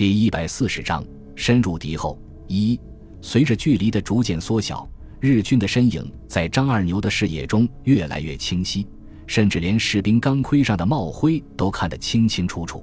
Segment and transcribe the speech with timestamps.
[0.00, 1.04] 第一百四十章
[1.36, 2.18] 深入敌后。
[2.48, 2.80] 一，
[3.20, 4.88] 随着距离的逐渐缩小，
[5.20, 8.86] 日军的身影在张二牛的视野中越来越清晰，
[9.26, 12.82] 甚至连士兵钢盔上的帽徽都看得清清楚楚。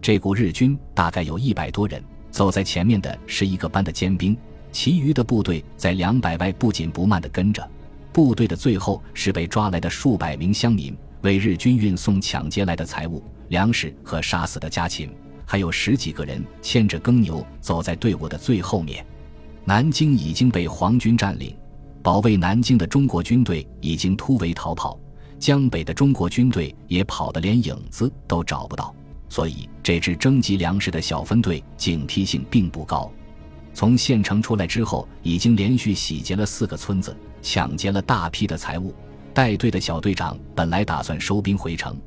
[0.00, 4.34] 这股日军大概有一百多人，走在前面的是一个班的尖兵，
[4.72, 7.70] 其余的部队在两百外不紧不慢地跟着。
[8.14, 15.10] 部队的最后是被抓来的数百名乡民，为日军运送抢劫来的财物、粮食和杀死的家禽，
[15.46, 19.06] 还有十几个人牵着耕牛走在队伍的最后面。
[19.64, 21.56] 南京已经被皇军占领，
[22.02, 24.98] 保卫南京的中国军队已经突围逃跑，
[25.38, 28.94] 江北的中国军队也跑得连影子都找不到。
[29.28, 33.10] 所以，这支征集粮食的小分队警惕性并不高。
[33.74, 38.94] 从县城出来之后，已经连续洗劫了四个村子，抢劫了大批的财物。
[39.34, 42.00] 带队的小队长本来打算收兵回城，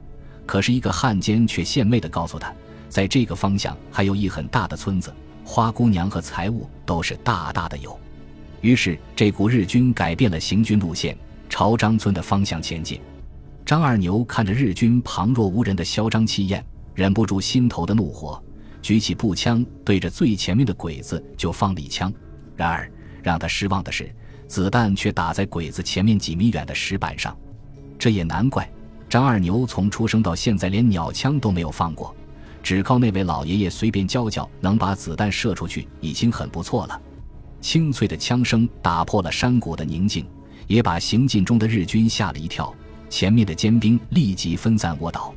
[0.46, 2.52] 可是一个汉奸却献媚地告诉他，
[2.90, 5.14] 在这个方向还有一很大的村子，
[5.46, 7.98] 花姑娘和财物都是大大的有。
[8.62, 13.00] 于是，这股日军改变了行军路线，朝张村的方向前进。
[13.66, 16.66] 张二牛看着日军旁若无人的嚣张气焰。
[16.96, 18.44] 忍不住心头的怒火，
[18.82, 22.12] 举起步枪对着最前面的鬼子就放了一枪。
[22.58, 22.92] 然而
[23.24, 24.14] 让他失望的是，
[24.48, 27.34] 子弹却打在鬼子前面几米远的石板上。
[27.98, 28.70] 这也难怪，
[29.08, 32.14] 张二牛从出生到现在连鸟枪都没有放过，
[32.62, 37.02] 只靠那位老爷爷随便教教，能把子弹射出去已经很不错了。
[37.62, 40.26] 清脆的枪声打破了山谷的宁静，
[40.68, 42.74] 也把行进中的日军吓了一跳。
[43.10, 45.34] 前面的尖兵立即分散卧倒。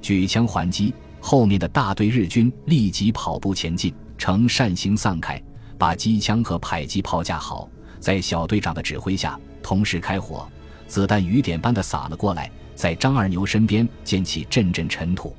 [0.00, 5.40] 举枪还击，后面的大队日军立即跑步前进，呈扇形散开，
[5.78, 7.68] 把机枪和迫击炮架好，
[8.00, 10.48] 在小队长的指挥下同时开火，
[10.88, 15.36] 子弹雨点般的洒了过来，在张二牛身边溅起阵阵尘土，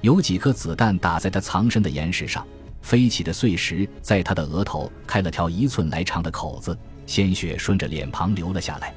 [0.00, 2.46] 有几颗子弹打在他藏身的岩石上，
[2.82, 8.94] 飞起的碎石在他的额头开了条一寸来长的口子，鲜血顺着脸庞流了下来。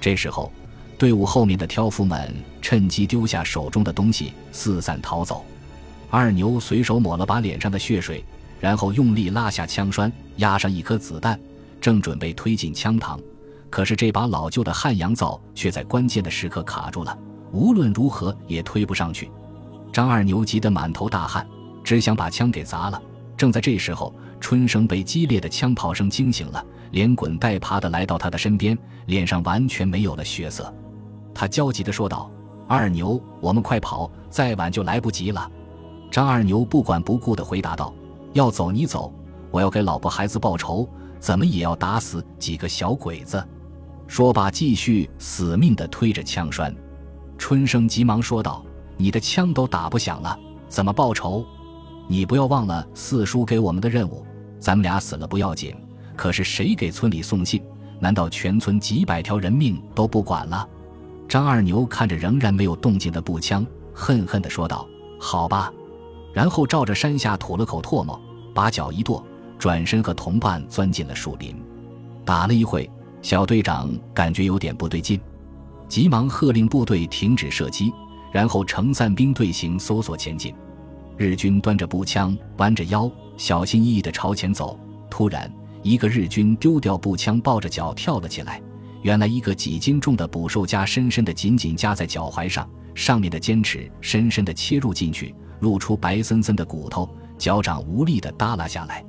[0.00, 0.52] 这时候。
[0.96, 5.44] 队伍后面的挑夫们趁机丢下手中的东西，四散逃走。
[6.08, 8.24] 二牛随手抹了把脸上的血水，
[8.60, 11.38] 然后用力拉下枪栓，压上一颗子弹，
[11.80, 13.18] 正准备推进枪膛，
[13.68, 17.18] 可是这把老旧的汉阳造却在关键的时刻卡住了，
[17.50, 19.28] 无论如何也推不上去。
[19.94, 21.46] 张二牛急得满头大汗，
[21.84, 23.00] 只想把枪给砸了。
[23.36, 30.74] 正在这时候，春生被激烈的枪炮声惊醒了，连滚带爬的来到他的身边，脸上完全没有了血色。
[31.32, 32.28] 他焦急地说道
[32.66, 35.48] ：“二牛，我们快跑，再晚就来不及了。”
[36.10, 37.94] 张二牛不管不顾地回答道
[38.34, 39.14] ：“要走你走，
[39.52, 40.88] 我要给老婆孩子报仇，
[41.20, 43.46] 怎么也要打死几个小鬼子。”
[44.08, 46.74] 说罢，继续死命地推着枪栓。
[47.38, 48.63] 春生急忙说道
[48.96, 50.38] ：“你的枪都打不响了，
[50.68, 51.44] 怎么报仇？
[52.06, 54.24] 你不要忘了四叔给我们的任务。
[54.58, 55.74] 咱们俩死了不要紧，
[56.16, 57.62] 可是谁给村里送信？
[58.00, 60.68] 难道全村几百条人命都不管了？”
[61.28, 64.86] 张二牛看着仍然没有动静的步枪，恨恨地说道
[65.18, 65.72] ：“好吧。”
[66.32, 68.20] 然后照着山下吐了口唾沫，
[68.52, 69.22] 把脚一跺，
[69.58, 71.56] 转身和同伴钻进了树林。
[72.24, 72.90] 打了一会，
[73.22, 75.20] 小队长感觉有点不对劲，
[75.88, 77.92] 急忙喝令部队停止射击，
[78.34, 80.52] 然后成散兵队形搜索前进。
[81.16, 84.76] 日军端着步枪，弯着腰，小心翼翼地朝前走。
[85.08, 85.48] 突然，
[85.84, 88.60] 一个日军丢掉步枪，抱着脚跳了起来。
[89.02, 97.08] 原来一个几斤重的捕兽夹深深的紧紧夹在脚踝上，上面的尖齿深深的切入进去，露出白森森的骨头，
[97.38, 99.04] 脚掌无力的耷拉下来。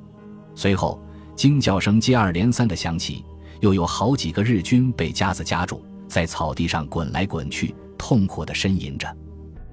[0.54, 1.02] 随后
[1.34, 3.24] 惊叫声接二连三的响起，
[3.58, 9.16] 又有好几个日军被夹子夹住，在草地上滚来滚去，痛苦的呻吟着。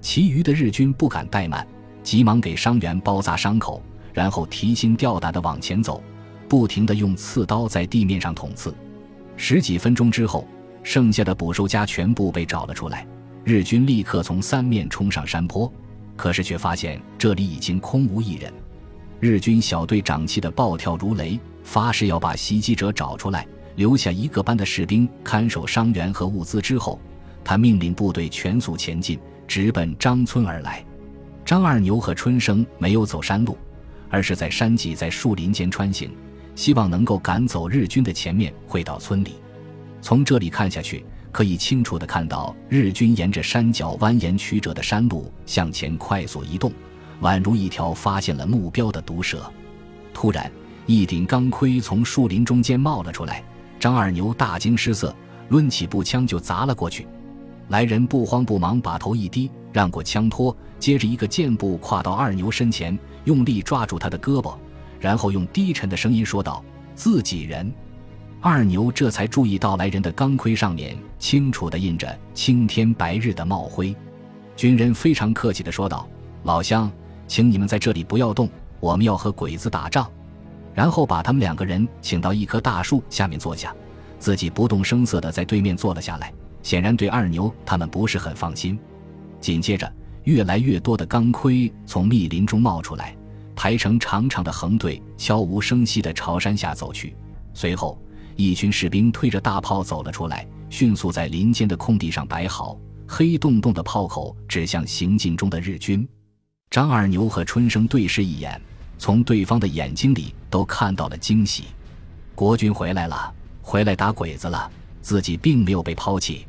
[0.01, 1.65] 其余的日军不敢怠慢，
[2.03, 3.81] 急忙给伤员包扎伤口，
[4.13, 6.03] 然后提心吊胆的往前走，
[6.49, 8.75] 不停的用刺刀在地面上捅刺。
[9.37, 10.47] 十几分钟之后，
[10.83, 13.07] 剩下的捕兽夹全部被找了出来。
[13.43, 15.71] 日军立刻从三面冲上山坡，
[16.15, 18.53] 可是却发现这里已经空无一人。
[19.19, 23.47] 日军小队长气得暴跳如雷，发誓要把袭击者找出来，
[23.77, 26.61] 留下一个班的士兵看守伤员和物资。
[26.61, 26.99] 之后，
[27.43, 30.83] 他命令部队全速前进，直奔张村而来。
[31.45, 33.57] 张二牛和春生没有走山路，
[34.09, 36.09] 而是在山脊在树林间穿行。
[36.55, 39.33] 希望能够赶走日军的前面，回到村里。
[40.01, 46.71] 从这里看下去，可以清楚地看到日军沿着山脚蜿蜒曲折的山路向前快速移动，
[47.21, 49.51] 宛如一条发现了目标的毒蛇。
[50.13, 50.51] 突然，
[50.85, 53.43] 一顶钢盔从树林中间冒了出来，
[53.79, 55.15] 张二牛大惊失色，
[55.49, 57.07] 抡起步枪就砸了过去。
[57.69, 64.55] 来人不慌不忙，把头一低，让过枪托，接着一个箭步跨到二牛身前，用力抓住他的胳膊，
[64.99, 66.63] 然后用低沉的声音说道
[66.93, 67.73] ：“自己人。”
[68.41, 73.95] 二牛这才注意到来人的钢盔上面清楚地印着青天白日的帽徽。
[74.55, 76.07] 军人非常客气地说道
[76.43, 76.91] ：“老乡，
[77.25, 78.49] 请你们在这里不要动，
[78.81, 80.05] 我们要和鬼子打仗。”
[80.75, 83.73] 然后把他们两个人请到一棵大树下面坐下，
[84.19, 86.33] 自己不动声色地在对面坐了下来，
[86.63, 88.79] 显然对二牛他们不是很放心。
[89.39, 89.93] 紧接着，
[90.23, 93.15] 越来越多的钢盔从密林中冒出来，
[93.55, 97.15] 排成长长的横队，悄无声息地朝山下走去。
[97.53, 98.01] 随后，
[98.35, 102.75] 一群士兵推着大炮走了出来，迅速在林间的空地上摆好，
[103.07, 106.07] 黑洞洞的炮口指向行进中的日军。
[106.71, 108.59] 张二牛和春生对视一眼。
[108.99, 111.65] 从对方的眼睛里都看到了惊喜，
[112.35, 114.71] 国军回来了，回来打鬼子了，
[115.01, 116.47] 自己并没有被抛弃。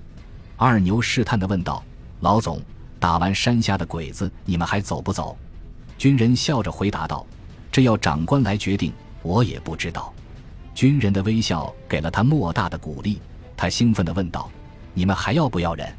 [0.57, 1.83] 二牛试探地问道
[2.21, 2.61] ：“老总，
[2.99, 5.37] 打完山下的鬼子，你们还走不走？”
[5.99, 7.27] 军人笑着回答道
[7.71, 8.93] ：“这要长官来决定，
[9.23, 10.13] 我也不知道。”
[10.75, 13.21] 军人的微笑给了他莫大的鼓励，
[13.57, 14.51] 他兴奋地问道
[14.95, 15.93] ：“你们还要不要人？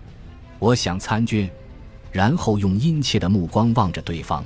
[0.60, 1.50] 我想参军。”
[2.12, 4.44] 然后用殷切的目光望着对方。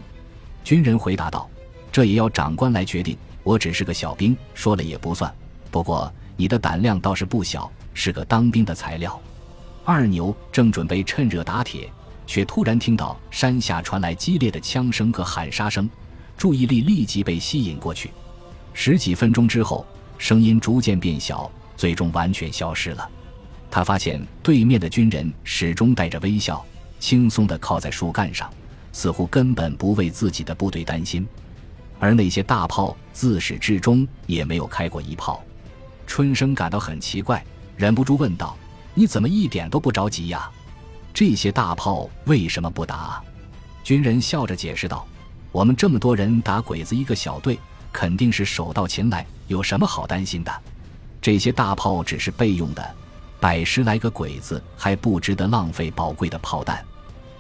[0.64, 1.50] 军人回答道。
[1.92, 5.34] 这也要长官来决定，我只是个小兵，说了也不算。
[5.72, 9.20] 不过你的胆量倒是不小，是个当兵的材料。
[9.90, 11.92] 二牛正准备趁热打铁，
[12.28, 15.90] 却突然听到山下传来激烈的枪声和喊杀声，
[16.38, 18.12] 注意力立即被吸引过去。
[18.72, 19.84] 十几分钟之后，
[20.20, 23.10] 声音逐渐变小，最终完全消失了。
[23.72, 26.64] 他发现对面的军人始终带着微笑，
[27.00, 28.48] 轻松地靠在树干上，
[28.92, 31.28] 似乎根本不为自己的部队担心。
[31.98, 35.44] 而那些大炮自始至终也没有开过一炮，
[36.06, 37.44] 春生感到很奇怪，
[37.76, 38.56] 忍不住问道
[38.94, 40.50] ：“你怎么一点都不着急呀？
[41.14, 43.22] 这些大炮为什么不打？”
[43.84, 45.08] 军人笑着解释道
[45.52, 47.60] ：“我们这么多人打鬼子一个小队，
[47.92, 50.52] 肯定是手到擒来，有什么好担心的？
[51.22, 52.96] 这些大炮只是备用的，
[53.40, 56.84] 百十来个鬼子还不值得浪费宝贵的炮弹。”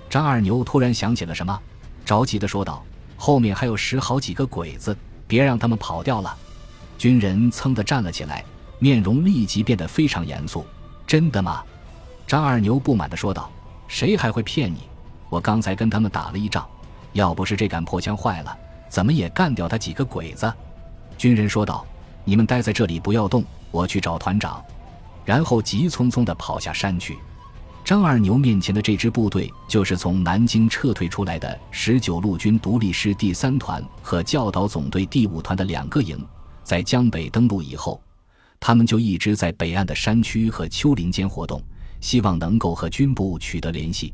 [0.09, 1.59] 张二牛突然想起了什么，
[2.05, 2.83] 着急地说道。
[3.21, 4.95] 后面还有十好几个鬼子，
[5.27, 6.33] 别让他们跑掉了。
[6.97, 8.45] 军人噌地站了起来，
[8.79, 10.65] 面容立即变得非常严肃。
[11.09, 11.63] 真的吗？
[12.27, 13.49] 张二牛不满地说道。
[13.87, 14.81] 谁还会骗你？
[15.27, 16.69] 我刚才跟他们打了一仗，
[17.13, 18.55] 要不是这杆破枪坏了，
[18.89, 20.53] 怎么也干掉他几个鬼子。
[21.17, 21.83] 军人说道。
[22.25, 24.63] 你们待在这里不要动，我去找团长。
[25.25, 27.17] 然后急匆匆地跑下山去。
[27.83, 36.23] 张二牛面前的这支部队，就是从南京撤退出来的十九路军独立师第三团和教导总队第五团的两个营。
[36.63, 37.99] 在江北登陆以后，
[38.59, 41.61] 他们就一直在北岸的山区和丘陵间活动，
[42.01, 44.13] 希望能够和军部取得联系。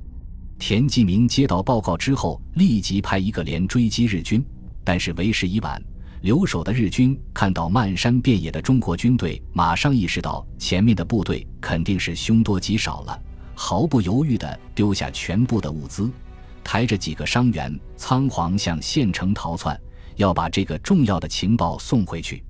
[0.58, 4.46] 田继明接到报告之后，立即派一个连追击日军，
[4.84, 5.82] 但是为时已晚。
[6.22, 13.22] 留守的日军看到漫山遍野的中国军队，马上意识到前面的部队肯定是凶多吉少了。
[13.54, 16.10] 毫不犹豫地丢下全部的物资，
[16.64, 19.80] 抬着几个伤员，仓皇向县城逃窜，
[20.16, 22.44] 要把这个重要的情报送回去。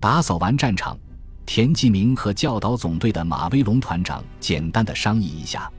[0.00, 0.98] 打扫完战场，
[1.44, 5.70] 田继明和教导总队的马威龙团长简单的商议一下，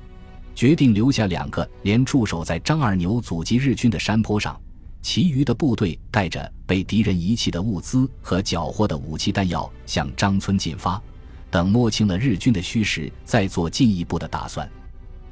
[0.54, 4.60] 决定留下两个连驻守在张二牛阻击日军的山坡上，
[5.02, 11.02] 其余的部队带着被敌人遗弃的物资和缴获的武器弹药向张村进发。
[11.50, 14.70] 等摸清了日军的虚实，再做进一步的打算。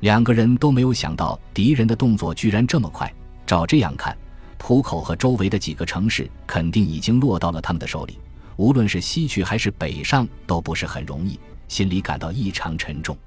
[0.01, 3.11] 两个人都没有想到敌人的动作居然这么快。
[3.45, 4.17] 照这样看，
[4.57, 8.17] 浦口和周围的几个城市肯定已经落到了他们的手里。
[8.57, 13.17] 无论是西去还是北上，都不是很容易，心里感到异常沉重。